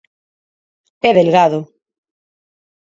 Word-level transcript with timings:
É 1.07 1.09
delgado. 1.17 1.59